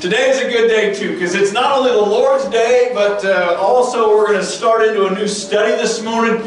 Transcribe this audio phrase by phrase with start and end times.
[0.00, 3.56] Today is a good day too, because it's not only the Lord's day, but uh,
[3.58, 6.40] also we're going to start into a new study this morning.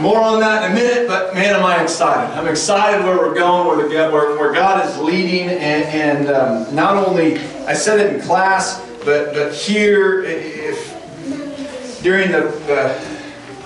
[0.00, 2.34] More on that in a minute, but man, am I excited!
[2.34, 6.74] I'm excited where we're going, where, the, where, where God is leading, and, and um,
[6.74, 12.98] not only I said it in class, but but here, if during the uh,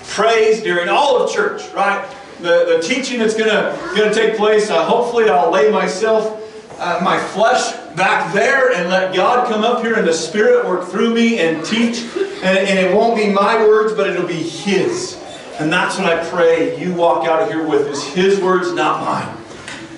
[0.08, 2.12] praise, during all of church, right?
[2.40, 4.68] The, the teaching that's gonna gonna take place.
[4.68, 6.39] Uh, hopefully, I'll lay myself,
[6.80, 10.88] uh, my flesh back there, and let God come up here and the Spirit work
[10.88, 12.02] through me and teach.
[12.16, 15.22] And, and it won't be my words, but it'll be His.
[15.60, 19.04] And that's what I pray you walk out of here with is His words, not
[19.04, 19.36] mine.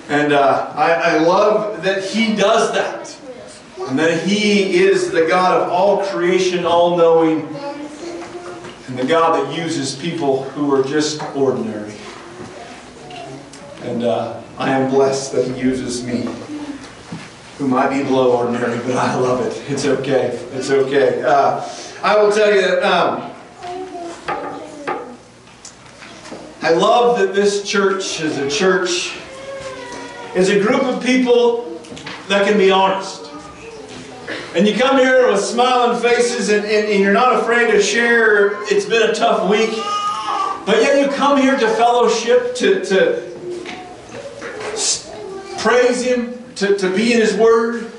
[0.09, 3.17] And uh, I, I love that He does that.
[3.87, 7.47] And that He is the God of all creation, all knowing,
[8.87, 11.93] and the God that uses people who are just ordinary.
[13.83, 16.27] And uh, I am blessed that He uses me,
[17.57, 19.71] who might be below ordinary, but I love it.
[19.71, 20.39] It's okay.
[20.53, 21.21] It's okay.
[21.21, 21.67] Uh,
[22.01, 22.83] I will tell you that.
[22.83, 23.29] Um,
[26.61, 29.17] I love that this church is a church,
[30.33, 31.81] is a group of people
[32.29, 33.29] that can be honest.
[34.55, 38.63] And you come here with smiling faces and, and, and, you're not afraid to share
[38.71, 39.71] it's been a tough week.
[40.65, 43.33] But yet you come here to fellowship, to, to
[45.57, 47.91] praise Him, to, to be in His Word,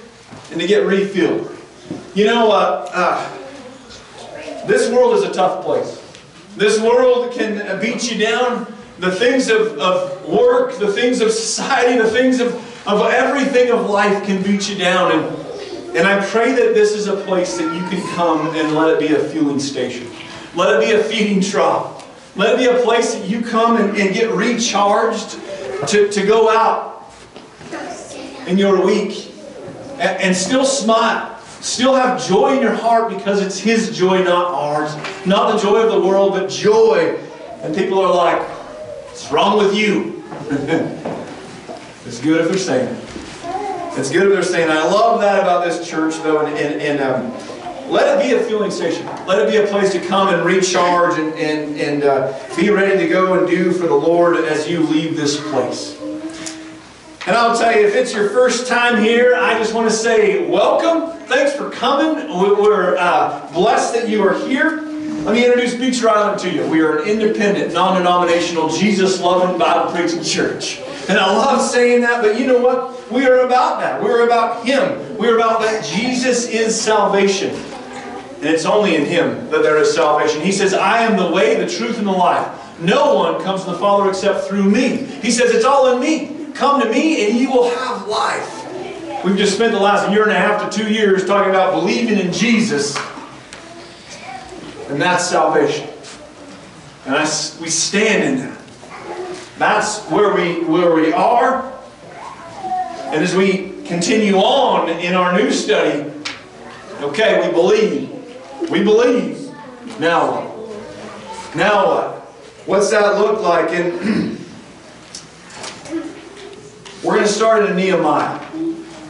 [0.50, 1.50] and to get refilled.
[2.14, 6.00] You know, uh, uh, this world is a tough place.
[6.56, 8.72] This world can beat you down.
[9.00, 12.54] The things of, of work, the things of society, the things of,
[12.86, 15.12] of everything of life can beat you down.
[15.12, 18.94] And, and I pray that this is a place that you can come and let
[18.94, 20.08] it be a fueling station.
[20.54, 22.02] Let it be a feeding trough.
[22.36, 25.40] Let it be a place that you come and, and get recharged
[25.88, 26.93] to, to go out
[28.46, 29.32] in your week
[29.92, 31.30] and, and still smile.
[31.60, 34.94] Still have joy in your heart because it's His joy, not ours.
[35.26, 37.18] Not the joy of the world, but joy.
[37.62, 40.22] And people are like, what's wrong with you?
[42.04, 43.04] it's good if they're saying it.
[43.98, 44.72] It's good if they're saying it.
[44.72, 47.32] I love that about this church, though, and, and, and um,
[47.90, 49.06] let it be a fueling station.
[49.26, 52.98] Let it be a place to come and recharge and, and, and uh, be ready
[52.98, 55.98] to go and do for the Lord as you leave this place.
[57.26, 60.46] And I'll tell you, if it's your first time here, I just want to say
[60.46, 61.18] welcome.
[61.26, 62.28] Thanks for coming.
[62.28, 64.82] We're uh, blessed that you are here.
[64.82, 66.66] Let me introduce Beecher Island to you.
[66.66, 70.80] We are an independent, non denominational, Jesus loving, Bible preaching church.
[71.08, 73.10] And I love saying that, but you know what?
[73.10, 74.02] We are about that.
[74.02, 75.16] We're about Him.
[75.16, 77.54] We're about that Jesus is salvation.
[77.54, 80.42] And it's only in Him that there is salvation.
[80.42, 82.80] He says, I am the way, the truth, and the life.
[82.80, 85.06] No one comes to the Father except through me.
[85.06, 86.43] He says, It's all in me.
[86.54, 89.24] Come to me and you will have life.
[89.24, 92.18] We've just spent the last year and a half to two years talking about believing
[92.18, 92.96] in Jesus.
[94.88, 95.88] And that's salvation.
[97.06, 97.22] And I,
[97.60, 98.60] we stand in that.
[99.58, 101.72] That's where we, where we are.
[102.62, 106.10] And as we continue on in our new study,
[107.00, 108.70] okay, we believe.
[108.70, 109.50] We believe.
[109.98, 110.50] Now?
[111.54, 112.20] Now what?
[112.66, 113.70] What's that look like?
[113.70, 114.38] And
[117.04, 118.40] we're going to start in Nehemiah.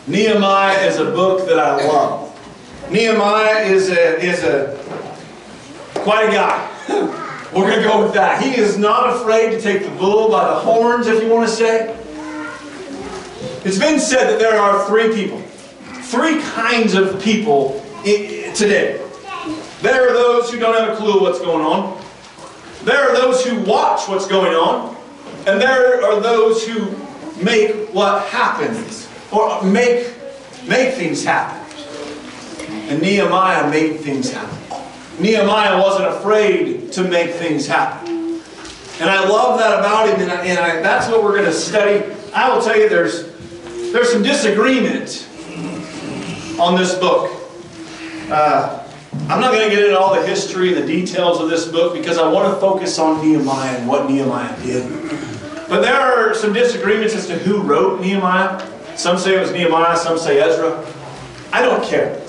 [0.08, 2.90] Nehemiah is a book that I love.
[2.90, 4.76] Nehemiah is a, is a
[6.00, 6.70] quite a guy.
[7.54, 8.42] We're going to go with that.
[8.42, 11.54] He is not afraid to take the bull by the horns, if you want to
[11.54, 11.96] say.
[13.64, 15.38] It's been said that there are three people,
[16.02, 19.00] three kinds of people today.
[19.82, 22.02] There are those who don't have a clue what's going on.
[22.82, 24.96] There are those who watch what's going on.
[25.46, 27.03] And there are those who
[27.42, 30.14] make what happens or make
[30.66, 31.60] make things happen.
[32.88, 34.58] And Nehemiah made things happen.
[35.20, 38.40] Nehemiah wasn't afraid to make things happen.
[39.00, 41.52] And I love that about him, and, I, and I, that's what we're going to
[41.52, 42.14] study.
[42.32, 43.32] I will tell you there's,
[43.92, 45.28] there's some disagreement
[46.60, 47.30] on this book.
[48.30, 48.86] Uh,
[49.28, 51.94] I'm not going to get into all the history and the details of this book
[51.94, 54.84] because I want to focus on Nehemiah and what Nehemiah did.
[55.68, 58.60] But there are some disagreements as to who wrote Nehemiah.
[58.96, 60.84] Some say it was Nehemiah, some say Ezra.
[61.52, 62.20] I don't care.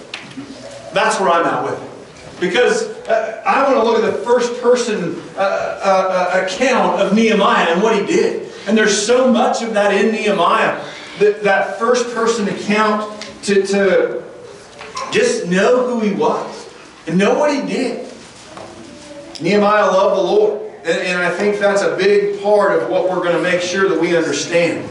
[0.93, 2.39] That's where I'm at with it.
[2.39, 7.13] Because uh, I want to look at the first person uh, uh, uh, account of
[7.13, 8.51] Nehemiah and what he did.
[8.67, 10.83] And there's so much of that in Nehemiah,
[11.19, 14.23] that, that first person account to, to
[15.11, 16.69] just know who he was
[17.07, 18.11] and know what he did.
[19.41, 20.64] Nehemiah loved the Lord.
[20.85, 23.89] And, and I think that's a big part of what we're going to make sure
[23.89, 24.83] that we understand.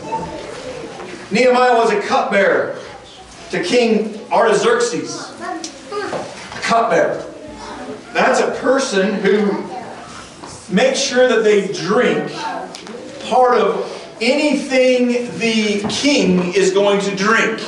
[1.31, 2.81] Nehemiah was a cupbearer
[3.50, 7.25] to King Artaxerxes, a cupbearer.
[8.12, 9.62] That's a person who
[10.75, 12.32] makes sure that they drink
[13.29, 15.08] part of anything
[15.38, 17.61] the king is going to drink.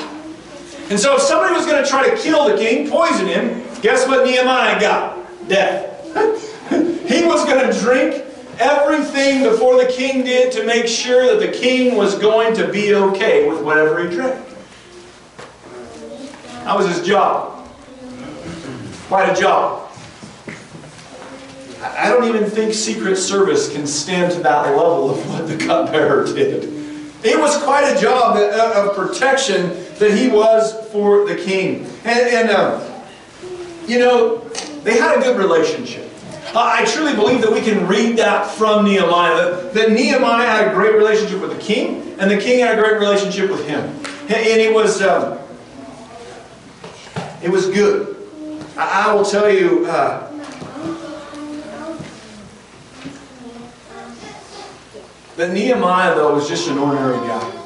[0.90, 4.08] And so if somebody was going to try to kill the king, poison him, guess
[4.08, 5.49] what Nehemiah got?
[5.49, 6.43] Death.
[7.07, 8.25] he was going to drink
[8.59, 12.95] everything before the king did to make sure that the king was going to be
[12.95, 14.45] okay with whatever he drank.
[16.65, 17.69] That was his job.
[19.09, 19.93] Quite a job.
[21.83, 26.25] I don't even think Secret Service can stand to that level of what the cupbearer
[26.25, 26.65] did.
[27.23, 31.87] It was quite a job of protection that he was for the king.
[32.05, 32.83] And, and um,
[33.87, 34.39] you know,
[34.83, 36.06] they had a good relationship.
[36.55, 39.37] I truly believe that we can read that from Nehemiah.
[39.37, 42.83] That, that Nehemiah had a great relationship with the king, and the king had a
[42.83, 43.85] great relationship with him.
[44.29, 45.39] And it was, um,
[47.43, 48.17] it was good.
[48.77, 50.33] I, I will tell you, uh,
[55.37, 57.63] that Nehemiah, though, was just an ordinary guy.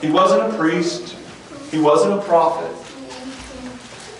[0.00, 1.16] He wasn't a priest.
[1.70, 2.72] He wasn't a prophet.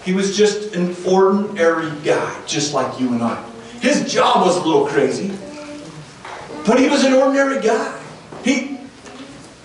[0.08, 3.42] He was just an ordinary guy, just like you and I.
[3.82, 5.36] His job was a little crazy,
[6.64, 8.02] but he was an ordinary guy.
[8.42, 8.78] He,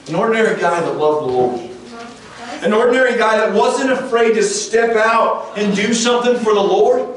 [0.10, 1.70] an ordinary guy that loved the Lord.
[2.62, 7.08] An ordinary guy that wasn't afraid to step out and do something for the Lord.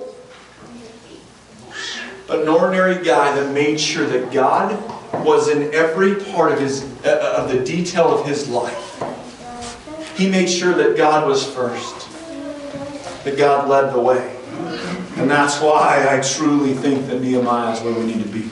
[2.28, 4.80] But an ordinary guy that made sure that God
[5.24, 9.02] was in every part of his uh, of the detail of his life.
[10.14, 12.05] He made sure that God was first
[13.26, 14.36] that God led the way.
[15.16, 18.48] And that's why I truly think that Nehemiah is where we need to be.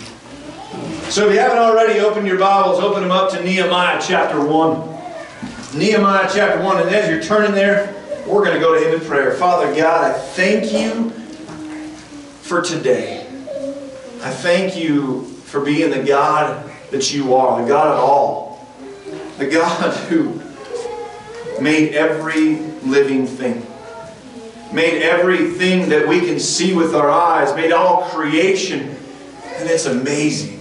[1.11, 5.79] So if you haven't already opened your Bibles, open them up to Nehemiah chapter 1.
[5.79, 6.81] Nehemiah chapter 1.
[6.81, 7.95] And as you're turning there,
[8.27, 9.35] we're going to go to Him in prayer.
[9.35, 11.11] Father God, I thank you
[12.43, 13.21] for today.
[14.23, 18.69] I thank you for being the God that you are, the God of all.
[19.39, 20.43] The God who
[21.63, 23.65] made every living thing
[24.73, 28.97] made everything that we can see with our eyes, made all creation,
[29.57, 30.61] and it's amazing.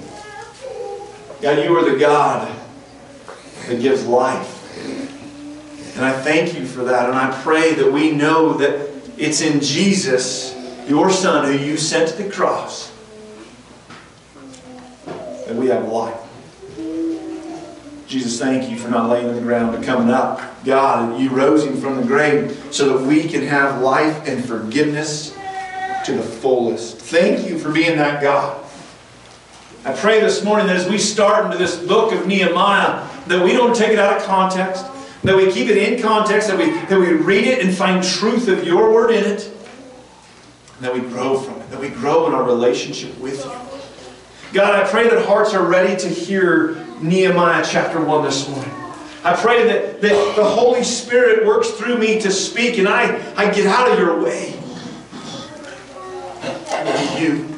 [1.41, 2.49] God, you are the God
[3.67, 4.59] that gives life.
[5.95, 7.09] And I thank you for that.
[7.09, 10.55] And I pray that we know that it's in Jesus,
[10.87, 12.91] your Son, who you sent to the cross,
[15.05, 16.22] that we have life.
[18.13, 20.39] Jesus, thank you for not laying on the ground but coming up.
[20.63, 25.35] God, you rose him from the grave so that we can have life and forgiveness
[26.05, 26.99] to the fullest.
[26.99, 28.63] Thank you for being that God.
[29.83, 33.51] I pray this morning that as we start into this book of Nehemiah, that we
[33.51, 34.85] don't take it out of context,
[35.23, 38.47] that we keep it in context, that we, that we read it and find truth
[38.47, 39.47] of your word in it,
[40.75, 43.51] and that we grow from it, that we grow in our relationship with you.
[44.53, 48.71] God, I pray that hearts are ready to hear Nehemiah chapter 1 this morning.
[49.23, 53.51] I pray that, that the Holy Spirit works through me to speak and I, I
[53.53, 54.59] get out of your way.
[56.69, 57.49] It be you.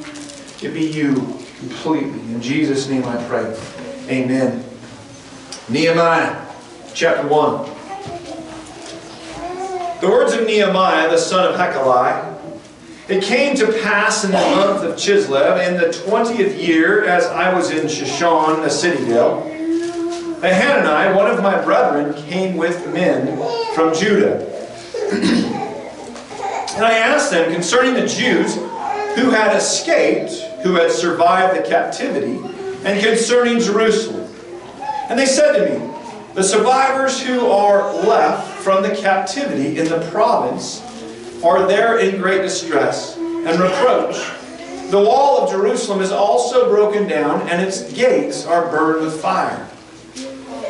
[0.61, 1.15] It be you
[1.57, 2.19] completely.
[2.33, 3.57] In Jesus' name I pray.
[4.07, 4.63] Amen.
[5.69, 6.45] Nehemiah
[6.93, 7.71] chapter 1.
[10.01, 12.34] The words of Nehemiah, the son of Hachaliah,
[13.07, 17.53] it came to pass in the month of Chislev, in the twentieth year, as I
[17.53, 19.41] was in Shushan, the citadel,
[20.41, 23.37] that Hanani, one of my brethren, came with men
[23.75, 24.45] from Judah.
[25.11, 28.55] and I asked them concerning the Jews
[29.15, 30.31] who had escaped,
[30.63, 32.39] who had survived the captivity,
[32.85, 34.29] and concerning Jerusalem.
[35.09, 35.93] And they said to me,
[36.33, 40.81] The survivors who are left from the captivity in the province
[41.43, 44.15] are there in great distress and reproach.
[44.91, 49.67] The wall of Jerusalem is also broken down, and its gates are burned with fire.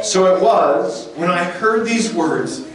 [0.03, 2.65] So it was, when I heard these words,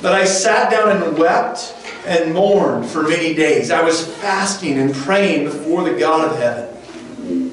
[0.00, 1.74] that I sat down and wept
[2.06, 3.70] and mourned for many days.
[3.70, 7.52] I was fasting and praying before the God of heaven.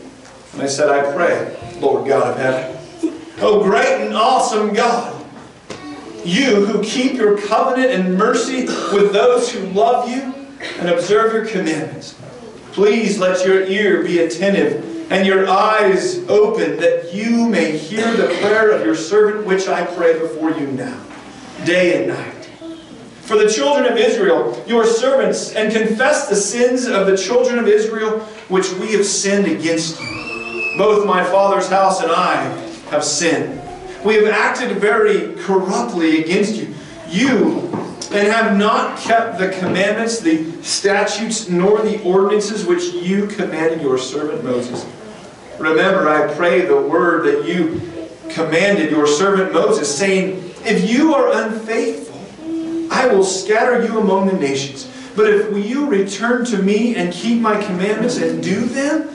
[0.54, 2.76] And I said, I pray, Lord God of heaven,
[3.40, 5.17] O great and awesome God,
[6.26, 10.34] you who keep your covenant and mercy with those who love you
[10.80, 12.20] and observe your commandments.
[12.72, 18.28] Please let your ear be attentive and your eyes open that you may hear the
[18.42, 21.02] prayer of your servant which I pray before you now,
[21.66, 22.34] day and night.
[23.22, 27.68] For the children of Israel, your servants, and confess the sins of the children of
[27.68, 30.76] Israel which we have sinned against you.
[30.78, 32.44] Both my father's house and I
[32.90, 33.57] have sinned.
[34.08, 36.74] We have acted very corruptly against you.
[37.10, 37.60] you
[38.10, 43.98] and have not kept the commandments, the statutes, nor the ordinances which you commanded your
[43.98, 44.86] servant Moses.
[45.60, 47.82] Remember, I pray, the word that you
[48.30, 52.22] commanded your servant Moses, saying, If you are unfaithful,
[52.90, 54.90] I will scatter you among the nations.
[55.18, 59.10] But if you return to me and keep my commandments and do them,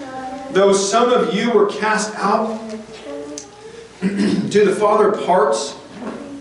[0.51, 2.61] though some of you were cast out
[4.53, 5.75] to the farther parts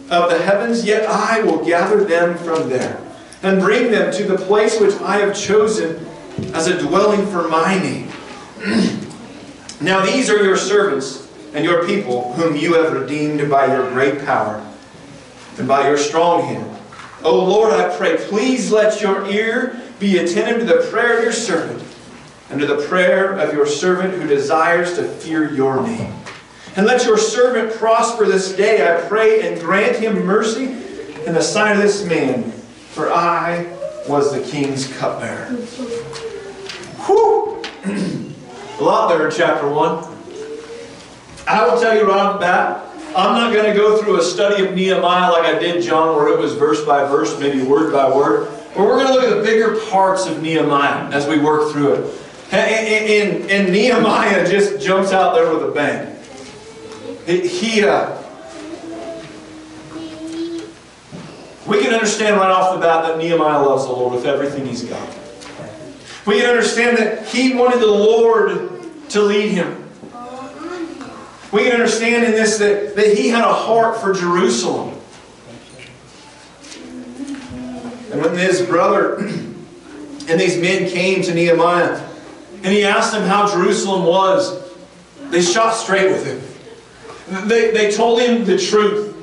[0.09, 3.01] of the heavens, yet I will gather them from there
[3.41, 6.05] and bring them to the place which I have chosen
[6.53, 8.11] as a dwelling for my name.
[9.81, 14.25] now these are your servants and your people, whom you have redeemed by your great
[14.25, 14.65] power
[15.57, 16.77] and by your strong hand.
[17.23, 21.33] O Lord, I pray, please let your ear be attentive to the prayer of your
[21.33, 21.83] servant
[22.49, 26.20] and to the prayer of your servant who desires to fear your name.
[26.75, 30.65] And let your servant prosper this day, I pray, and grant him mercy
[31.25, 33.65] in the sight of this man, for I
[34.07, 35.47] was the king's cupbearer.
[37.05, 37.61] Whew!
[38.79, 40.11] A lot there in chapter 1.
[41.47, 44.23] I will tell you right off the bat, I'm not going to go through a
[44.23, 47.91] study of Nehemiah like I did John, where it was verse by verse, maybe word
[47.91, 48.47] by word.
[48.73, 51.93] But we're going to look at the bigger parts of Nehemiah as we work through
[51.95, 52.21] it.
[52.53, 56.10] And, and, and Nehemiah just jumps out there with a bang.
[57.39, 58.17] He uh,
[61.67, 64.83] we can understand right off the bat that Nehemiah loves the Lord with everything he's
[64.83, 65.17] got.
[66.25, 69.89] We can understand that he wanted the Lord to lead him.
[71.51, 74.97] We can understand in this that, that he had a heart for Jerusalem.
[78.11, 82.05] And when his brother and these men came to Nehemiah
[82.55, 84.61] and he asked them how Jerusalem was,
[85.29, 86.50] they shot straight with him.
[87.31, 89.15] They, they told him the truth.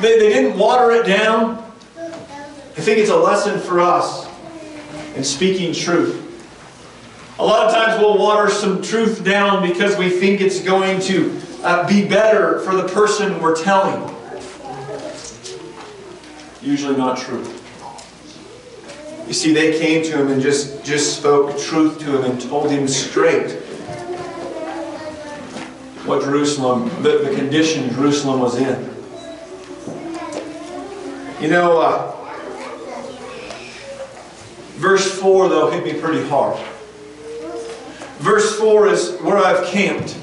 [0.00, 1.58] They, they didn't water it down.
[1.96, 4.28] I think it's a lesson for us
[5.14, 6.26] in speaking truth.
[7.38, 11.40] A lot of times we'll water some truth down because we think it's going to
[11.62, 14.12] uh, be better for the person we're telling.
[16.60, 17.46] Usually not true.
[19.28, 22.72] You see, they came to him and just, just spoke truth to him and told
[22.72, 23.62] him straight
[26.04, 28.90] what Jerusalem, the, the condition Jerusalem was in.
[31.42, 32.16] You know, uh,
[34.76, 36.58] verse 4, though, hit me pretty hard.
[38.18, 40.16] Verse 4 is where I've camped.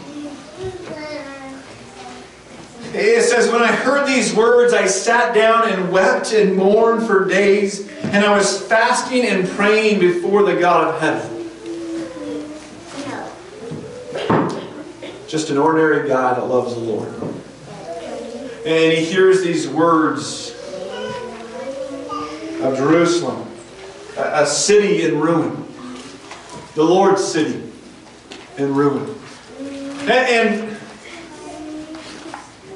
[2.93, 7.25] It says, When I heard these words, I sat down and wept and mourned for
[7.25, 11.37] days, and I was fasting and praying before the God of heaven.
[15.27, 17.13] Just an ordinary guy that loves the Lord.
[18.65, 20.51] And he hears these words
[22.62, 23.48] of Jerusalem,
[24.17, 25.67] a city in ruin,
[26.75, 27.62] the Lord's city
[28.57, 29.15] in ruin.
[30.10, 30.77] And,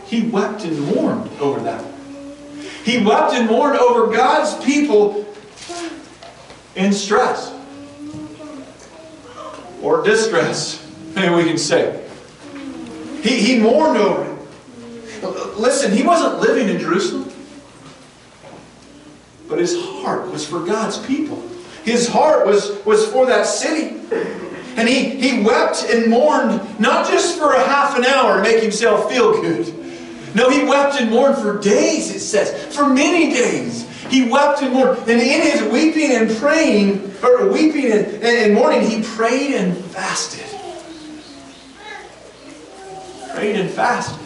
[0.06, 1.86] he wept and mourned over that.
[2.84, 5.26] He wept and mourned over God's people
[6.76, 7.54] in stress
[9.82, 12.01] or distress, maybe we can say.
[13.22, 15.58] He, he mourned over it.
[15.58, 17.32] Listen, he wasn't living in Jerusalem,
[19.48, 21.42] but his heart was for God's people.
[21.84, 24.00] His heart was, was for that city.
[24.78, 28.62] And he, he wept and mourned, not just for a half an hour to make
[28.62, 29.68] himself feel good.
[30.34, 32.74] No, he wept and mourned for days, it says.
[32.76, 33.88] For many days.
[34.10, 35.00] He wept and mourned.
[35.00, 40.61] And in his weeping and praying, or weeping and, and mourning, he prayed and fasted.
[43.42, 44.20] Prayed and fasted.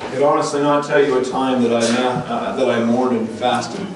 [0.00, 3.28] I could honestly not tell you a time that I uh, that I mourned and
[3.28, 3.86] fasted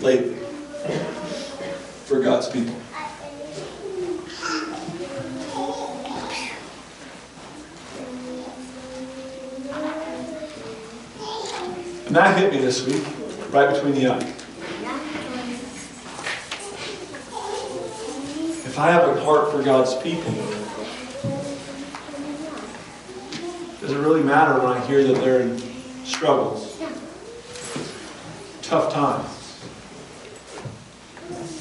[0.00, 0.36] lately
[2.04, 2.76] for God's people.
[12.08, 13.04] And that hit me this week,
[13.52, 14.22] right between the eyes.
[18.64, 20.32] If I have a heart for God's people,
[23.82, 25.58] does it really matter when I hear that they're in
[26.06, 26.80] struggles,
[28.62, 29.60] tough times,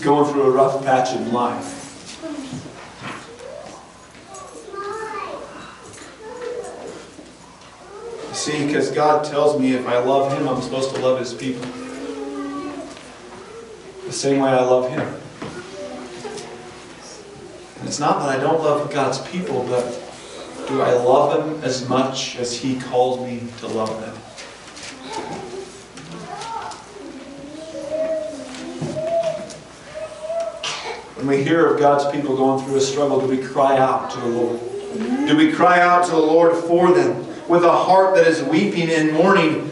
[0.02, 1.77] going through a rough patch in life?
[8.48, 11.66] See, because God tells me if I love Him, I'm supposed to love His people.
[14.06, 15.02] The same way I love Him.
[17.78, 19.84] And it's not that I don't love God's people, but
[20.70, 24.16] do I love them as much as He calls me to love them?
[31.18, 34.22] When we hear of God's people going through a struggle, do we cry out to
[34.22, 34.60] the Lord?
[35.28, 38.90] Do we cry out to the Lord for them with a heart that is weeping
[38.90, 39.72] and mourning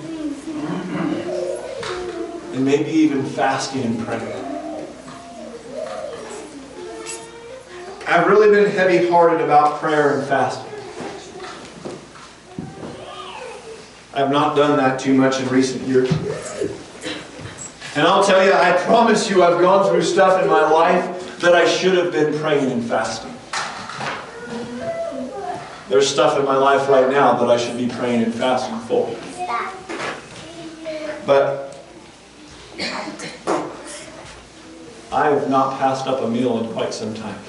[2.54, 4.46] and maybe even fasting and praying?
[8.08, 10.72] I've really been heavy hearted about prayer and fasting.
[14.14, 16.10] I have not done that too much in recent years.
[17.96, 21.54] And I'll tell you, I promise you, I've gone through stuff in my life that
[21.54, 23.35] I should have been praying and fasting.
[25.96, 29.16] There's stuff in my life right now that I should be praying and fasting for.
[31.26, 31.80] But
[35.10, 37.40] I have not passed up a meal in quite some time.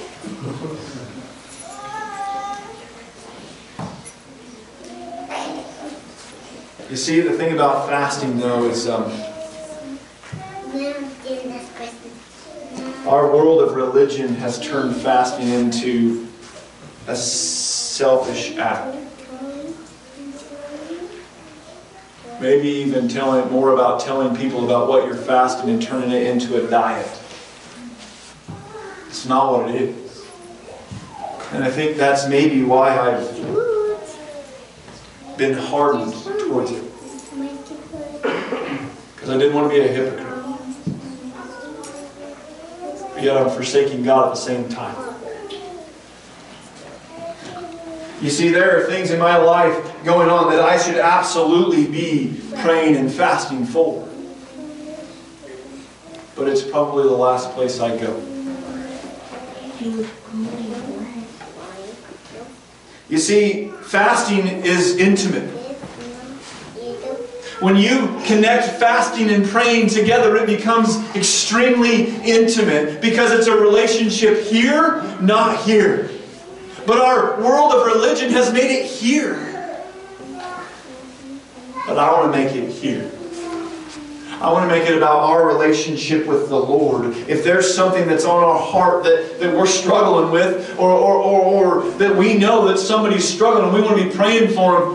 [6.89, 9.11] You see, the thing about fasting, though, is um,
[13.09, 16.26] our world of religion has turned fasting into
[17.07, 18.97] a selfish act.
[22.41, 26.63] Maybe even telling more about telling people about what you're fasting and turning it into
[26.63, 27.09] a diet.
[29.07, 30.27] It's not what it is.
[31.53, 33.37] And I think that's maybe why I've
[35.39, 36.83] been hardened towards it.
[39.15, 40.27] Because I didn't want to be a hypocrite.
[43.15, 45.16] But yet I'm forsaking God at the same time.
[48.21, 52.41] You see, there are things in my life going on that I should absolutely be
[52.61, 54.09] praying and fasting for.
[56.35, 58.23] But it's probably the last place I go.
[63.09, 65.51] You see, fasting is intimate.
[67.61, 74.43] When you connect fasting and praying together, it becomes extremely intimate because it's a relationship
[74.43, 76.11] here, not here.
[76.87, 79.35] But our world of religion has made it here.
[81.87, 83.11] But I want to make it here.
[84.41, 87.17] I want to make it about our relationship with the Lord.
[87.29, 91.43] If there's something that's on our heart that, that we're struggling with, or, or, or,
[91.43, 94.93] or that we know that somebody's struggling we want to be praying for them,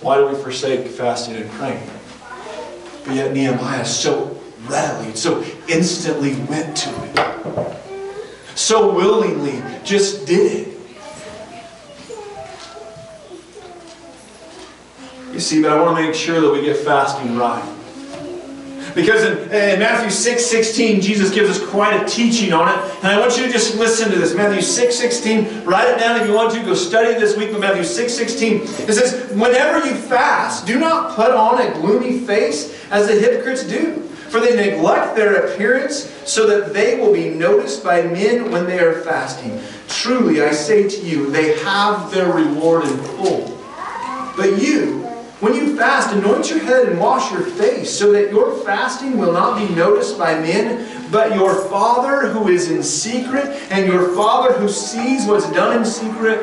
[0.00, 1.88] why do we forsake fasting and praying?
[3.04, 4.33] But yet Nehemiah so
[4.66, 7.74] readily, so instantly went to it.
[8.54, 10.74] So willingly just did it.
[15.32, 17.74] You see, but I want to make sure that we get fasting right.
[18.94, 22.94] Because in, in, Matthew 6 16, Jesus gives us quite a teaching on it.
[22.98, 24.34] And I want you to just listen to this.
[24.34, 26.60] Matthew 6 16, write it down if you want to.
[26.60, 28.60] Go study this week with Matthew 6 16.
[28.62, 33.64] It says, Whenever you fast, do not put on a gloomy face as the hypocrites
[33.64, 34.08] do.
[34.34, 38.80] For they neglect their appearance so that they will be noticed by men when they
[38.80, 39.60] are fasting.
[39.86, 43.56] Truly, I say to you, they have their reward in full.
[44.36, 45.02] But you,
[45.38, 49.32] when you fast, anoint your head and wash your face, so that your fasting will
[49.32, 54.52] not be noticed by men, but your Father who is in secret, and your Father
[54.54, 56.40] who sees what's done in secret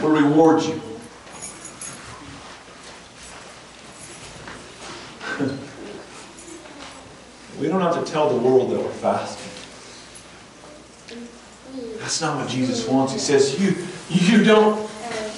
[0.00, 0.80] will reward you.
[7.62, 9.48] we don't have to tell the world that we're fasting.
[12.00, 13.12] That's not what Jesus wants.
[13.12, 13.76] He says, You,
[14.10, 14.90] you don't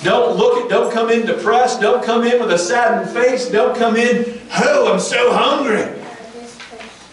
[0.02, 1.80] don't look at, don't come in depressed.
[1.80, 3.48] Don't come in with a saddened face.
[3.48, 6.02] Don't come in, oh, I'm so hungry.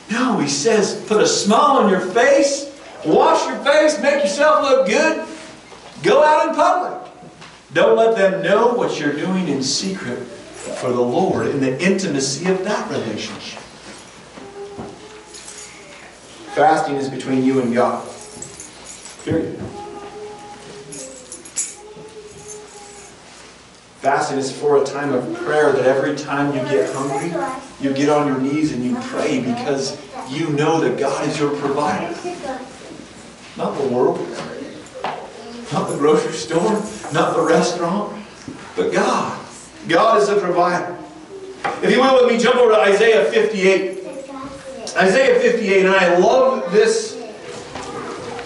[0.10, 4.88] No, he says, put a smile on your face, wash your face, make yourself look
[4.88, 5.26] good,
[6.04, 7.14] go out in public.
[7.74, 12.50] Don't let them know what you're doing in secret for the Lord in the intimacy
[12.52, 13.62] of that relationship.
[16.62, 18.08] Fasting is between you and God.
[19.26, 19.58] Period.
[23.98, 27.34] Fasting is for a time of prayer that every time you get hungry,
[27.80, 31.50] you get on your knees and you pray because you know that God is your
[31.58, 32.16] provider.
[33.58, 34.20] Not the world,
[35.74, 36.74] not the grocery store,
[37.12, 38.24] not the restaurant,
[38.76, 39.44] but God.
[39.88, 40.96] God is the provider.
[41.82, 44.01] If you will with me, jump over to Isaiah 58.
[44.98, 47.18] Isaiah 58, and I love this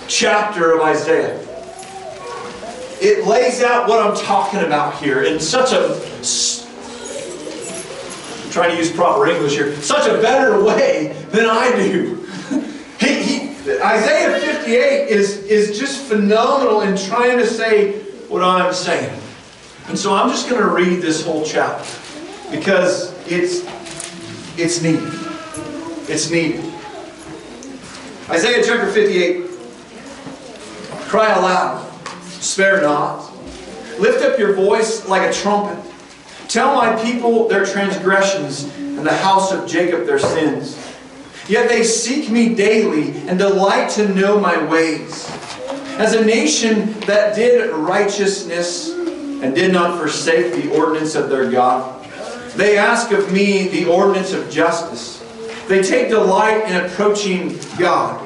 [0.07, 1.45] chapter of Isaiah
[3.01, 6.01] it lays out what I'm talking about here in such a
[8.51, 12.21] trying to use proper English here, such a better way than I do.
[12.97, 13.49] He, he,
[13.83, 19.19] Isaiah 58 is, is just phenomenal in trying to say what I'm saying.
[19.89, 21.85] And so I'm just going to read this whole chapter
[22.49, 23.65] because it's,
[24.57, 25.24] it's needed.
[26.07, 26.63] It's needed.
[28.29, 29.45] Isaiah chapter 58
[31.07, 31.91] Cry aloud,
[32.29, 33.31] spare not.
[33.99, 35.83] Lift up your voice like a trumpet.
[36.47, 40.77] Tell my people their transgressions and the house of Jacob their sins.
[41.47, 45.27] Yet they seek me daily and delight to know my ways.
[45.97, 52.05] As a nation that did righteousness and did not forsake the ordinance of their God,
[52.51, 55.24] they ask of me the ordinance of justice.
[55.67, 58.21] They take delight in approaching God.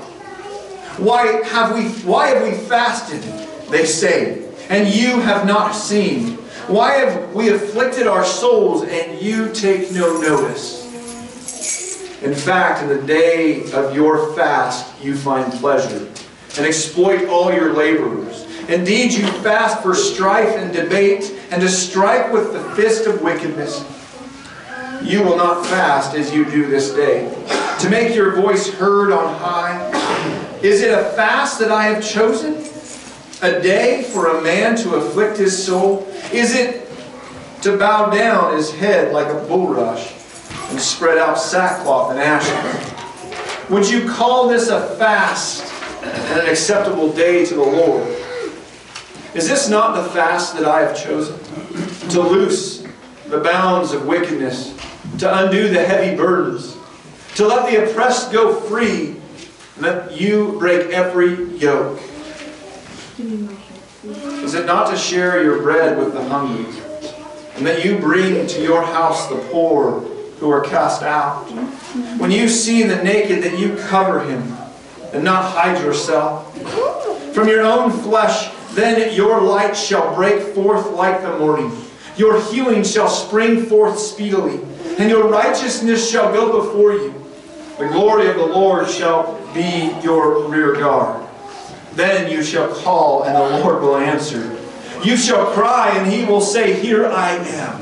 [0.97, 3.21] Why have we, why have we fasted,
[3.69, 6.34] they say, and you have not seen?
[6.67, 10.86] Why have we afflicted our souls and you take no notice?
[12.21, 16.06] In fact, in the day of your fast, you find pleasure
[16.58, 18.45] and exploit all your laborers.
[18.67, 23.80] Indeed, you fast for strife and debate and to strike with the fist of wickedness.
[25.02, 27.30] You will not fast as you do this day,
[27.80, 29.90] to make your voice heard on high.
[30.62, 32.56] Is it a fast that I have chosen?
[33.42, 36.06] A day for a man to afflict his soul?
[36.34, 36.90] Is it
[37.62, 40.12] to bow down his head like a bulrush
[40.70, 43.70] and spread out sackcloth and ashes?
[43.70, 45.64] Would you call this a fast
[46.04, 48.08] and an acceptable day to the Lord?
[49.34, 51.40] Is this not the fast that I have chosen?
[52.10, 52.86] To loose
[53.28, 54.76] the bounds of wickedness,
[55.19, 56.75] to undo the heavy burdens,
[57.36, 59.15] to let the oppressed go free,
[59.75, 61.99] and that you break every yoke.
[64.43, 66.65] Is it not to share your bread with the hungry,
[67.55, 70.01] and that you bring to your house the poor
[70.39, 71.43] who are cast out?
[72.17, 74.55] When you see the naked, that you cover him,
[75.13, 76.55] and not hide yourself.
[77.34, 81.71] From your own flesh, then your light shall break forth like the morning.
[82.15, 84.60] Your healing shall spring forth speedily,
[85.00, 87.14] and your righteousness shall go before you.
[87.78, 91.26] The glory of the Lord shall be your rear guard.
[91.94, 94.58] Then you shall call, and the Lord will answer.
[95.02, 97.82] You shall cry, and he will say, Here I am.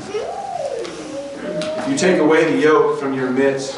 [1.80, 3.74] If you take away the yoke from your midst,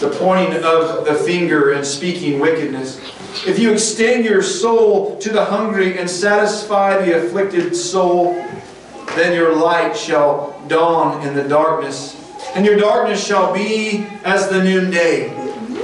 [0.00, 3.00] the pointing of the finger and speaking wickedness,
[3.46, 8.34] if you extend your soul to the hungry and satisfy the afflicted soul,
[9.16, 12.21] then your light shall dawn in the darkness,
[12.54, 15.28] and your darkness shall be as the noonday.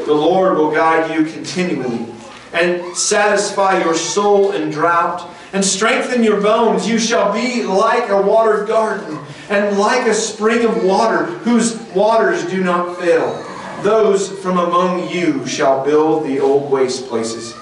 [0.05, 2.07] The Lord will guide you continually
[2.53, 6.89] and satisfy your soul in drought and strengthen your bones.
[6.89, 12.45] You shall be like a watered garden and like a spring of water whose waters
[12.47, 13.45] do not fail.
[13.83, 17.55] Those from among you shall build the old waste places.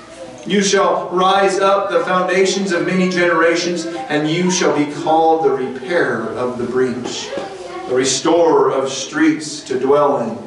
[0.47, 5.51] You shall rise up the foundations of many generations, and you shall be called the
[5.51, 7.29] repairer of the breach,
[7.89, 10.39] the restorer of streets to dwell in.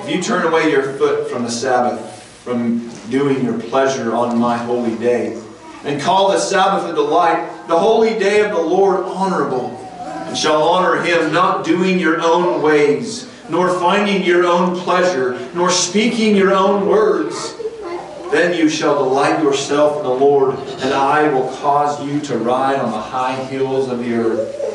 [0.00, 4.56] If you turn away your foot from the Sabbath, from doing your pleasure on my
[4.56, 5.40] holy day,
[5.84, 10.62] and call the Sabbath a delight, the holy day of the Lord honorable, and shall
[10.62, 16.54] honor him not doing your own ways, nor finding your own pleasure, nor speaking your
[16.54, 17.54] own words,
[18.30, 22.78] then you shall delight yourself in the Lord, and I will cause you to ride
[22.78, 24.67] on the high hills of the earth,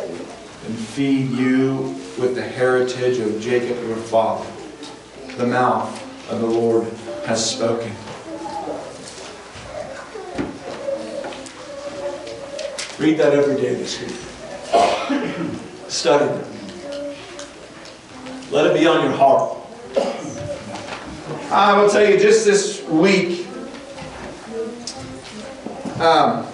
[0.65, 4.49] and feed you with the heritage of Jacob your father.
[5.38, 6.88] The mouth of the Lord
[7.26, 7.91] has spoken.
[12.99, 14.15] Read that every day this week.
[15.89, 16.47] Study it.
[18.52, 19.58] Let it be on your heart.
[21.52, 23.47] I will tell you just this week,
[25.99, 26.47] um,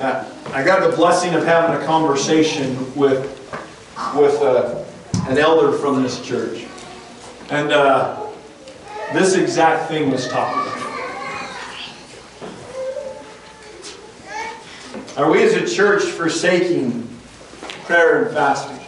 [0.00, 3.20] I got the blessing of having a conversation with,
[4.16, 4.82] with uh,
[5.28, 6.64] an elder from this church.
[7.50, 8.26] And uh,
[9.12, 10.80] this exact thing was talked about.
[15.18, 17.06] Are we as a church forsaking
[17.84, 18.78] prayer and fasting?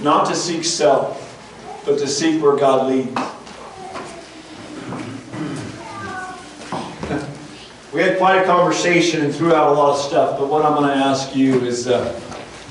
[0.00, 3.20] Not to seek self, but to seek where God leads.
[7.92, 10.74] We had quite a conversation and threw out a lot of stuff, but what I'm
[10.74, 12.18] going to ask you is uh,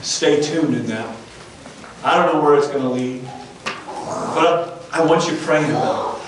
[0.01, 1.15] stay tuned in that.
[2.03, 3.21] I don't know where it's going to lead,
[3.63, 6.21] but I want you praying about it.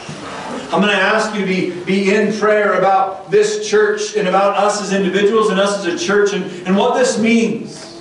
[0.72, 4.58] I'm going to ask you to be, be in prayer about this church and about
[4.58, 8.00] us as individuals and us as a church and, and what this means.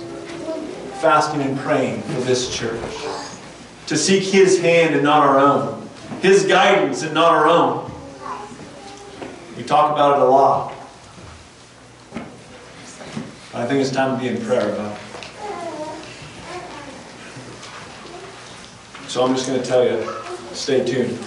[1.01, 2.83] fasting and praying for this church.
[3.87, 5.89] To seek His hand and not our own.
[6.21, 7.91] His guidance and not our own.
[9.57, 10.72] We talk about it a lot.
[13.55, 14.97] I think it's time to be in prayer about.
[19.07, 20.11] So I'm just going to tell you,
[20.53, 21.19] stay tuned.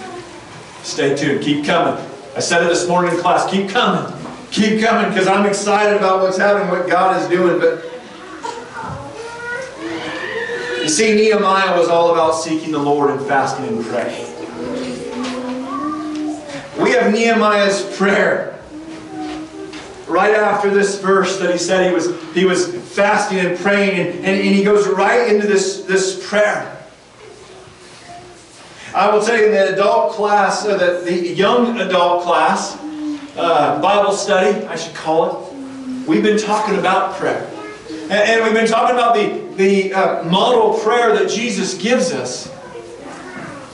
[0.83, 1.41] Stay tuned.
[1.41, 2.03] Keep coming.
[2.35, 3.49] I said it this morning in class.
[3.49, 4.13] Keep coming.
[4.51, 7.59] Keep coming because I'm excited about what's happening, what God is doing.
[7.59, 7.85] But
[10.81, 14.33] you see, Nehemiah was all about seeking the Lord and fasting and praying.
[16.77, 18.56] We have Nehemiah's prayer
[20.07, 22.67] right after this verse that he said he was he was
[22.97, 26.73] fasting and praying, and, and, and he goes right into this, this prayer.
[28.95, 32.75] I will tell you in the adult class, the, the young adult class,
[33.37, 37.47] uh, Bible study, I should call it, we've been talking about prayer.
[38.03, 42.51] And, and we've been talking about the, the uh, model prayer that Jesus gives us.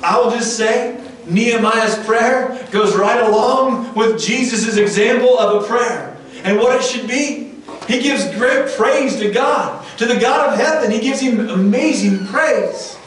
[0.03, 6.12] I will just say, Nehemiah's prayer goes right along with Jesus' example of a prayer
[6.43, 7.51] and what it should be.
[7.87, 10.91] He gives great praise to God, to the God of heaven.
[10.91, 12.97] He gives him amazing praise.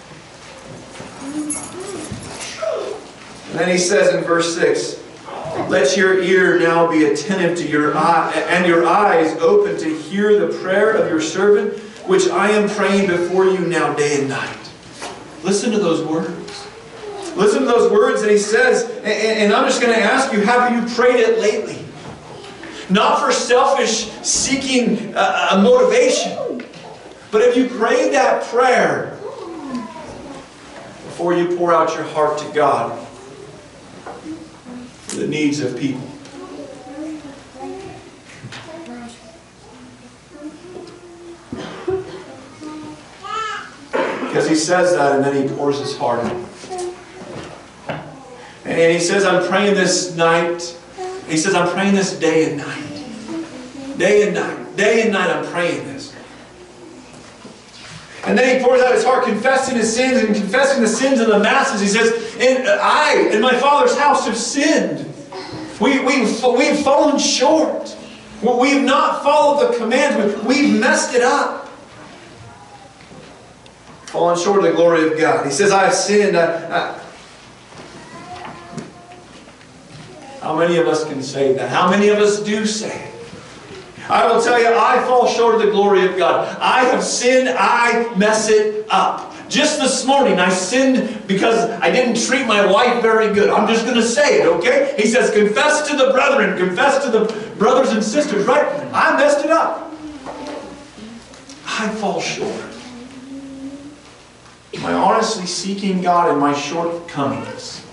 [3.51, 5.03] And then he says in verse 6
[5.69, 10.39] Let your ear now be attentive to your eye, and your eyes open to hear
[10.39, 14.71] the prayer of your servant, which I am praying before you now day and night.
[15.43, 16.67] Listen to those words.
[17.35, 20.73] Listen to those words that he says, and I'm just going to ask you, have
[20.73, 21.86] you prayed it lately?
[22.89, 26.65] Not for selfish seeking uh, uh, a motivation,
[27.33, 29.19] but have you prayed that prayer
[31.05, 32.97] before you pour out your heart to God
[35.07, 36.09] for the needs of people?
[44.21, 46.47] Because he says that and then he pours his heart out.
[48.65, 50.79] And he says, I'm praying this night.
[51.29, 53.99] He says, I'm praying this day and night.
[53.99, 54.77] Day and night.
[54.77, 56.15] Day and night I'm praying this.
[58.27, 61.29] And then he pours out his heart, confessing his sins and confessing the sins of
[61.29, 61.81] the masses.
[61.81, 65.01] He says, and uh, I and my father's house have sinned.
[65.81, 67.97] We, we've, we've fallen short.
[68.43, 70.43] We've not followed the commands.
[70.43, 71.67] We've messed it up
[74.17, 75.45] fallen short of the glory of God.
[75.45, 76.37] He says, I have sinned.
[76.37, 76.96] I, I.
[80.57, 81.69] How many of us can say that?
[81.69, 83.15] How many of us do say it?
[84.09, 86.49] I will tell you, I fall short of the glory of God.
[86.59, 87.51] I have sinned.
[87.51, 89.35] I mess it up.
[89.51, 93.51] Just this morning, I sinned because I didn't treat my wife very good.
[93.51, 94.95] I'm just going to say it, okay?
[94.97, 98.67] He says, confess to the brethren, confess to the brothers and sisters, right?
[98.95, 99.93] I messed it up.
[101.67, 102.65] I fall short.
[104.73, 107.87] Am I honestly seeking God in my shortcomings?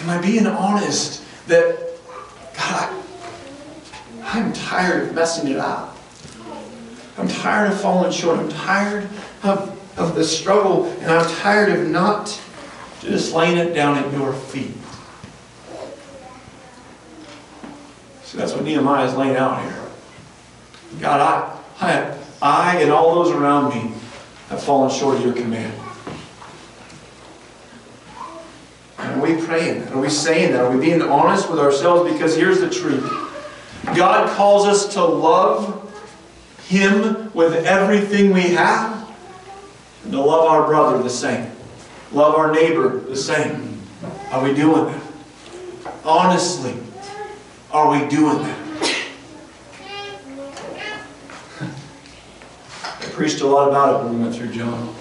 [0.00, 1.90] Am I being honest that,
[2.56, 3.04] God,
[4.22, 5.96] I'm tired of messing it up?
[7.16, 8.38] I'm tired of falling short.
[8.38, 9.08] I'm tired
[9.42, 12.40] of, of the struggle, and I'm tired of not
[13.00, 14.72] just laying it down at your feet.
[18.22, 19.82] See, that's what Nehemiah is laying out here.
[21.00, 21.20] God,
[21.80, 23.92] I, I, I and all those around me
[24.50, 25.72] have fallen short of your command.
[28.97, 29.88] And are we praying?
[29.88, 30.64] Are we saying that?
[30.64, 32.10] Are we being honest with ourselves?
[32.12, 33.08] Because here's the truth
[33.96, 35.84] God calls us to love
[36.66, 39.08] Him with everything we have,
[40.04, 41.50] and to love our brother the same,
[42.12, 43.80] love our neighbor the same.
[44.30, 45.02] Are we doing that?
[46.04, 46.74] Honestly,
[47.70, 48.58] are we doing that?
[52.84, 54.94] I preached a lot about it when we went through John.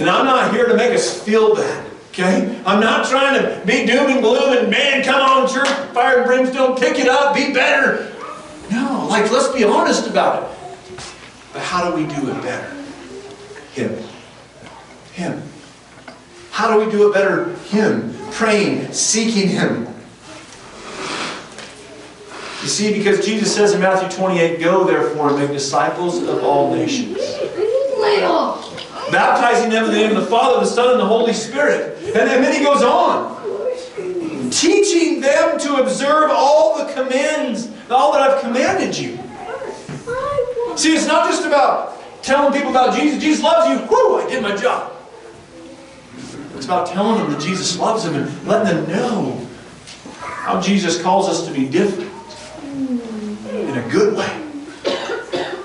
[0.00, 2.58] And I'm not here to make us feel bad, okay?
[2.64, 6.26] I'm not trying to be doom and gloom and man, come on, church, fire and
[6.26, 8.10] brimstone, pick it up, be better.
[8.70, 10.58] No, like let's be honest about it.
[11.52, 12.74] But how do we do it better?
[13.74, 13.94] Him.
[15.12, 15.42] Him.
[16.50, 17.54] How do we do it better?
[17.68, 18.14] Him.
[18.30, 19.86] Praying, seeking Him.
[22.62, 26.74] You see, because Jesus says in Matthew 28, Go therefore and make disciples of all
[26.74, 27.18] nations.
[29.10, 31.96] Baptizing them in the name of the Father, the Son, and the Holy Spirit.
[32.04, 33.38] And then he goes on.
[34.50, 39.18] Teaching them to observe all the commands, all that I've commanded you.
[40.76, 43.20] See, it's not just about telling people about Jesus.
[43.20, 43.86] Jesus loves you.
[43.88, 44.92] Whoo, I did my job.
[46.56, 49.46] It's about telling them that Jesus loves them and letting them know
[50.18, 52.10] how Jesus calls us to be different
[53.50, 54.42] in a good way.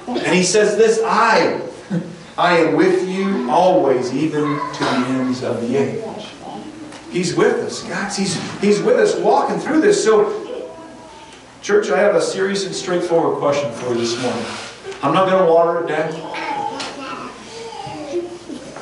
[0.07, 1.61] And And he says this, I,
[2.37, 6.03] I am with you always, even to the ends of the age.
[7.09, 8.17] He's with us, guys.
[8.17, 10.03] He's, he's with us walking through this.
[10.03, 10.69] So,
[11.61, 14.45] church, I have a serious and straightforward question for you this morning.
[15.01, 16.13] I'm not going to water it down.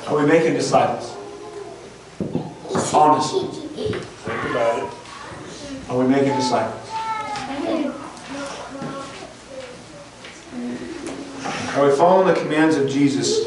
[0.07, 1.15] Are we making disciples?
[2.91, 3.47] Honestly.
[3.49, 5.89] Think about it.
[5.89, 6.89] Are we making disciples?
[11.75, 13.43] Are we following the commands of Jesus?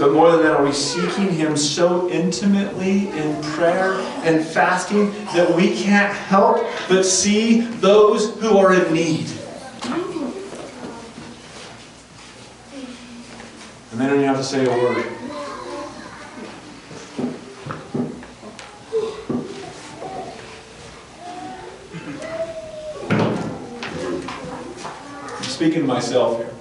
[0.00, 3.92] But more than that, are we seeking Him so intimately in prayer
[4.24, 9.30] and fasting that we can't help but see those who are in need?
[13.92, 15.06] And they don't even have to say a word.
[25.42, 26.59] Speaking to myself here.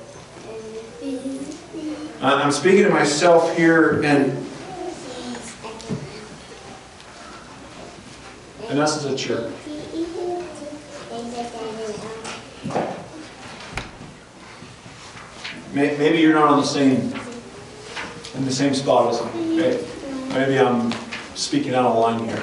[2.22, 4.46] I- I'm speaking to myself here, and
[8.70, 9.52] and us as a church.
[15.74, 17.14] Maybe you're not on the same
[18.36, 19.56] in the same spot as me.
[19.58, 19.84] May-
[20.30, 20.92] Maybe I'm
[21.34, 22.42] speaking out of line here.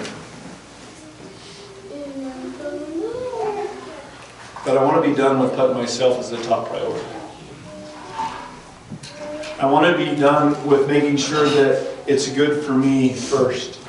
[4.65, 7.05] But I want to be done with putting myself as the top priority.
[9.59, 13.81] I want to be done with making sure that it's good for me first.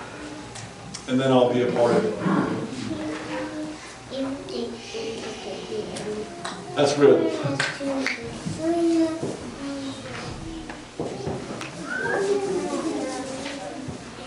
[1.10, 2.18] And then I'll be a part of it.
[6.74, 7.18] That's real.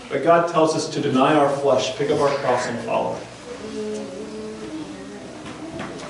[0.09, 3.17] But God tells us to deny our flesh, pick up our cross, and follow.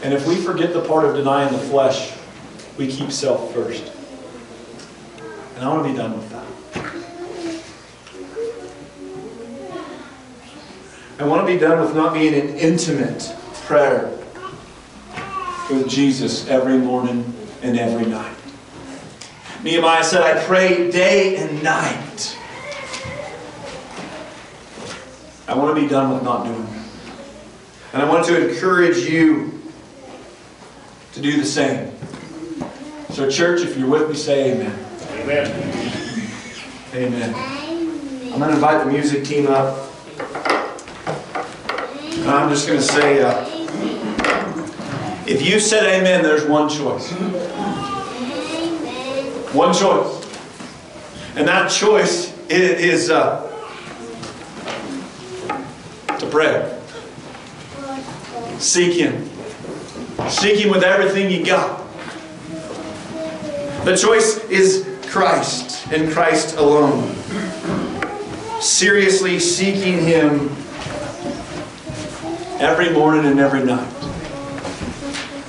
[0.03, 2.11] And if we forget the part of denying the flesh,
[2.77, 4.00] we keep self first.
[5.61, 6.45] And I want to be done with that.
[11.19, 13.31] I want to be done with not being in intimate
[13.65, 14.09] prayer
[15.69, 18.35] with Jesus every morning and every night.
[19.63, 22.35] Nehemiah said, I pray day and night.
[25.47, 26.85] I want to be done with not doing that.
[27.93, 29.61] And I want to encourage you
[31.13, 31.93] to do the same.
[33.11, 34.87] So, church, if you're with me, say amen.
[35.21, 35.45] Amen.
[36.95, 37.35] Amen.
[38.33, 39.87] I'm going to invite the music team up.
[42.17, 43.45] And I'm just going to say, uh,
[45.27, 47.11] if you said amen, there's one choice.
[49.53, 50.25] One choice.
[51.35, 53.47] And that choice is uh,
[56.17, 56.79] to pray.
[58.57, 59.29] Seek Him.
[60.29, 61.79] Seek Him with everything you got.
[63.85, 67.13] The choice is Christ and Christ alone.
[68.61, 70.49] Seriously seeking Him
[72.61, 73.93] every morning and every night.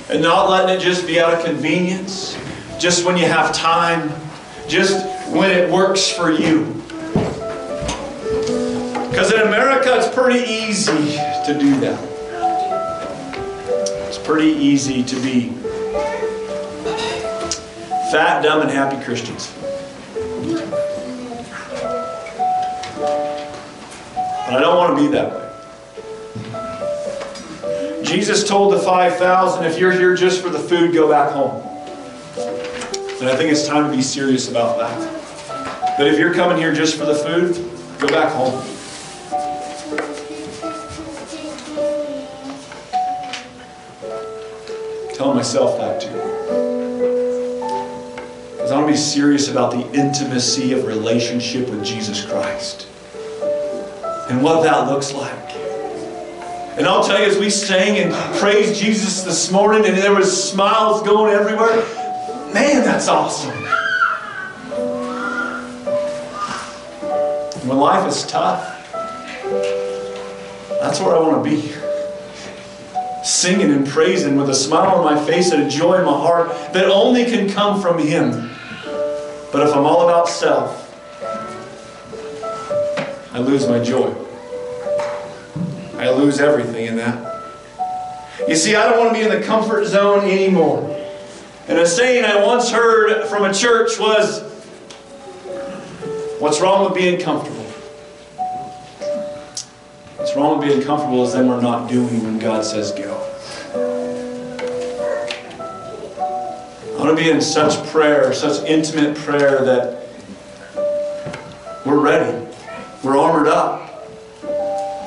[0.09, 2.37] And not letting it just be out of convenience,
[2.77, 4.11] just when you have time,
[4.67, 6.65] just when it works for you.
[9.09, 11.13] Because in America, it's pretty easy
[11.45, 12.09] to do that.
[14.09, 15.53] It's pretty easy to be
[18.13, 19.51] fat, dumb, and happy Christians.
[24.45, 25.41] But I don't want to be that way.
[28.05, 31.59] Jesus told the 5,000, if you're here just for the food, go back home.
[33.19, 34.95] And I think it's time to be serious about that.
[35.97, 37.55] But if you're coming here just for the food,
[37.97, 38.63] go back home.
[45.15, 46.22] Telling myself that too.
[48.83, 52.85] To be serious about the intimacy of relationship with Jesus Christ
[54.29, 55.55] and what that looks like.
[56.77, 60.51] And I'll tell you, as we sang and praised Jesus this morning, and there was
[60.51, 61.77] smiles going everywhere,
[62.53, 63.51] man, that's awesome.
[67.65, 68.67] When life is tough,
[70.81, 71.73] that's where I want to be.
[73.23, 76.49] Singing and praising with a smile on my face and a joy in my heart
[76.73, 78.49] that only can come from Him.
[79.53, 80.89] But if I'm all about self,
[83.31, 84.11] I lose my joy.
[85.95, 87.29] I lose everything in that.
[88.47, 90.89] You see, I don't want to be in the comfort zone anymore.
[91.67, 94.41] And a saying I once heard from a church was,
[96.39, 97.63] What's wrong with being comfortable?
[100.17, 103.32] What's wrong with being comfortable is then we're not doing when God says go.
[107.03, 110.07] I want to be in such prayer, such intimate prayer that
[111.85, 112.47] we're ready.
[113.03, 114.07] We're armored up.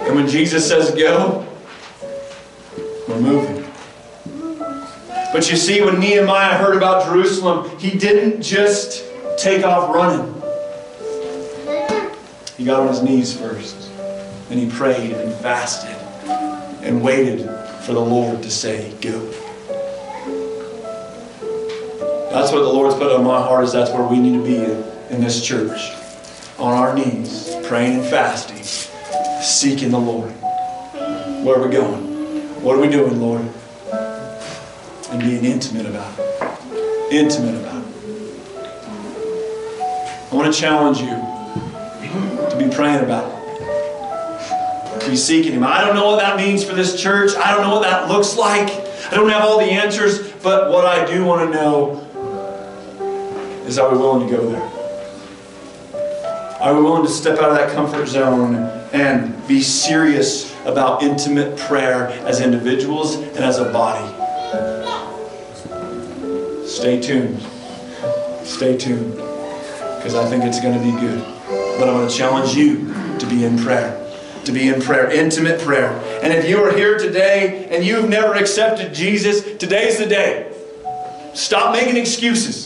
[0.03, 1.47] And when Jesus says go,
[3.09, 3.65] we're moving.
[5.33, 9.03] But you see, when Nehemiah heard about Jerusalem, he didn't just
[9.39, 10.35] take off running.
[12.59, 13.91] He got on his knees first.
[14.51, 15.97] And he prayed and fasted
[16.87, 17.49] and waited
[17.85, 19.33] for the Lord to say, go.
[22.37, 24.57] That's what the Lord's put on my heart is that's where we need to be
[24.57, 25.95] in, in this church.
[26.59, 28.63] On our knees, praying and fasting,
[29.43, 30.33] seeking the Lord.
[31.43, 32.03] Where are we going?
[32.63, 33.41] What are we doing, Lord?
[35.11, 37.11] And being intimate about it.
[37.11, 37.95] Intimate about it.
[40.31, 41.09] I want to challenge you
[42.51, 45.01] to be praying about it.
[45.01, 45.65] To be seeking Him.
[45.65, 47.35] I don't know what that means for this church.
[47.35, 48.69] I don't know what that looks like.
[49.11, 52.06] I don't have all the answers, but what I do want to know
[53.67, 54.77] is are we willing to go there?
[56.61, 58.55] Are we willing to step out of that comfort zone
[58.93, 64.07] and be serious about intimate prayer as individuals and as a body?
[66.67, 67.41] Stay tuned.
[68.43, 69.15] Stay tuned.
[69.15, 71.21] Because I think it's going to be good.
[71.79, 74.03] But I'm going to challenge you to be in prayer.
[74.45, 75.91] To be in prayer, intimate prayer.
[76.23, 80.53] And if you are here today and you've never accepted Jesus, today's the day.
[81.35, 82.66] Stop making excuses.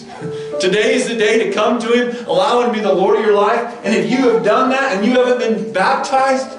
[0.60, 3.24] Today is the day to come to Him, allow Him to be the Lord of
[3.24, 3.80] your life.
[3.82, 6.50] And if you have done that and you haven't been baptized,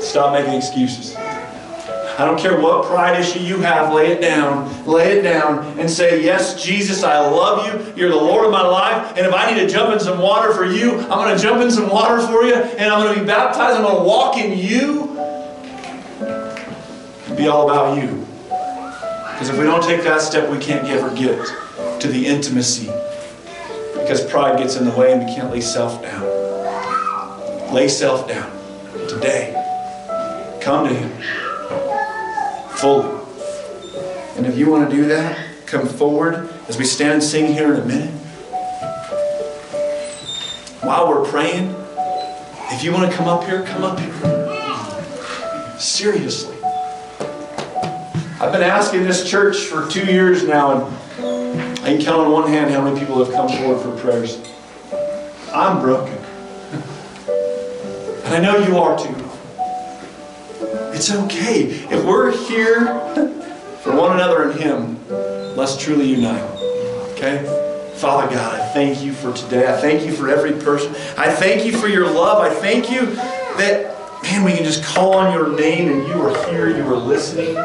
[0.00, 1.14] stop making excuses.
[1.16, 4.86] I don't care what pride issue you have, lay it down.
[4.86, 7.94] Lay it down and say, Yes, Jesus, I love you.
[7.94, 9.16] You're the Lord of my life.
[9.16, 11.62] And if I need to jump in some water for you, I'm going to jump
[11.62, 12.54] in some water for you.
[12.54, 13.76] And I'm going to be baptized.
[13.76, 15.08] I'm going to walk in you.
[17.36, 18.26] Be all about you.
[19.32, 21.00] Because if we don't take that step, we can't get
[22.00, 22.90] to the intimacy.
[23.94, 26.22] Because pride gets in the way and we can't lay self down.
[27.72, 28.50] Lay self down
[29.08, 29.54] today.
[30.60, 31.10] Come to Him
[32.76, 33.20] fully.
[34.36, 37.74] And if you want to do that, come forward as we stand and sing here
[37.74, 38.14] in a minute.
[40.82, 41.74] While we're praying,
[42.72, 45.78] if you want to come up here, come up here.
[45.78, 46.56] Seriously.
[48.40, 50.96] I've been asking this church for two years now, and
[51.90, 54.40] Can count on one hand how many people have come forward for prayers.
[55.52, 56.16] I'm broken.
[58.26, 59.12] And I know you are too.
[60.94, 61.64] It's okay.
[61.64, 62.84] If we're here
[63.82, 65.08] for one another in Him,
[65.56, 66.44] let's truly unite.
[67.14, 67.42] Okay?
[67.96, 69.66] Father God, I thank you for today.
[69.66, 70.94] I thank you for every person.
[71.18, 72.38] I thank you for your love.
[72.38, 76.50] I thank you that, man, we can just call on your name and you are
[76.52, 77.56] here, you are listening.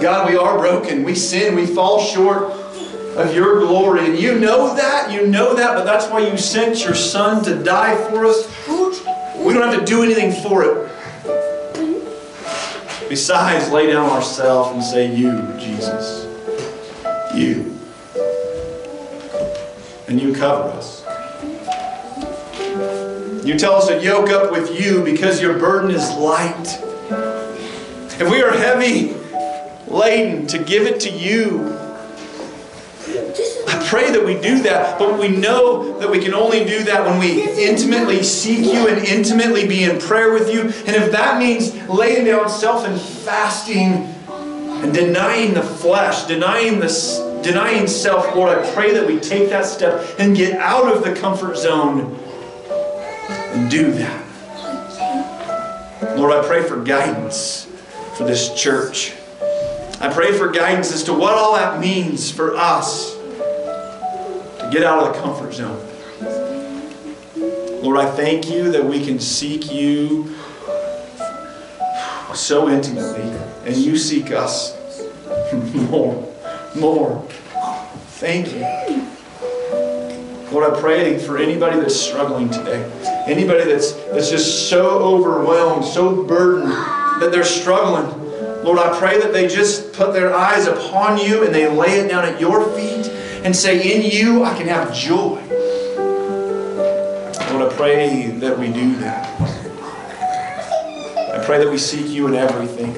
[0.00, 1.04] God, we are broken.
[1.04, 1.54] We sin.
[1.54, 2.52] We fall short
[3.16, 4.06] of your glory.
[4.06, 5.12] And you know that.
[5.12, 5.74] You know that.
[5.74, 8.46] But that's why you sent your Son to die for us.
[9.38, 10.90] We don't have to do anything for it.
[13.08, 16.26] Besides, lay down ourselves and say, You, Jesus.
[17.34, 17.76] You.
[20.08, 21.00] And you cover us.
[23.44, 26.78] You tell us to yoke up with you because your burden is light.
[28.20, 29.19] If we are heavy
[29.90, 31.76] laden, to give it to you.
[33.66, 37.04] I pray that we do that, but we know that we can only do that
[37.04, 40.62] when we intimately seek you and intimately be in prayer with you.
[40.62, 47.18] And if that means laying down self and fasting and denying the flesh, denying this,
[47.42, 51.14] denying self, Lord, I pray that we take that step and get out of the
[51.14, 52.16] comfort zone
[52.70, 54.26] and do that.
[56.16, 57.66] Lord, I pray for guidance
[58.16, 59.14] for this church.
[60.00, 65.06] I pray for guidance as to what all that means for us to get out
[65.06, 65.78] of the comfort zone.
[67.82, 70.34] Lord, I thank you that we can seek you
[72.34, 73.30] so intimately,
[73.66, 74.74] and you seek us
[75.90, 76.32] more,
[76.74, 77.22] more.
[78.20, 78.60] Thank you.
[80.50, 82.90] Lord, I pray for anybody that's struggling today,
[83.26, 88.19] anybody that's, that's just so overwhelmed, so burdened that they're struggling.
[88.62, 92.08] Lord, I pray that they just put their eyes upon you and they lay it
[92.08, 93.06] down at your feet
[93.42, 95.40] and say, In you I can have joy.
[97.50, 99.40] Lord, I pray that we do that.
[101.34, 102.92] I pray that we seek you in everything.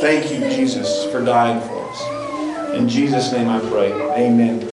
[0.00, 2.74] Thank you, Jesus, for dying for us.
[2.74, 3.92] In Jesus' name I pray.
[3.92, 4.60] Amen.